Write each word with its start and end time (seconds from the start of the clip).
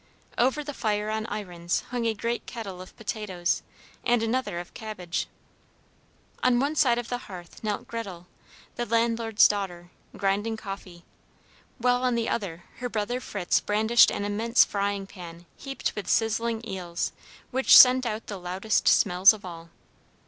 Over 0.35 0.63
the 0.63 0.73
fire 0.73 1.11
on 1.11 1.27
iron 1.27 1.61
hooks 1.61 1.81
hung 1.91 2.07
a 2.07 2.15
great 2.15 2.47
kettle 2.47 2.81
of 2.81 2.97
potatoes 2.97 3.61
and 4.03 4.23
another 4.23 4.57
of 4.57 4.73
cabbage. 4.73 5.27
On 6.41 6.59
one 6.59 6.75
side 6.75 6.97
of 6.97 7.09
the 7.09 7.19
hearth 7.29 7.63
knelt 7.63 7.87
Gretel, 7.87 8.25
the 8.77 8.87
landlord's 8.87 9.47
daughter, 9.47 9.91
grinding 10.17 10.57
coffee, 10.57 11.05
while 11.77 12.01
on 12.01 12.15
the 12.15 12.27
other 12.29 12.63
her 12.77 12.89
brother 12.89 13.19
Fritz 13.19 13.59
brandished 13.59 14.09
an 14.09 14.25
immense 14.25 14.65
frying 14.65 15.05
pan 15.05 15.45
heaped 15.55 15.93
with 15.95 16.07
sizzling 16.07 16.67
eels, 16.67 17.11
which 17.51 17.77
sent 17.77 18.03
out 18.03 18.25
the 18.25 18.39
loudest 18.39 18.87
smells 18.87 19.33
of 19.33 19.45
all. 19.45 19.69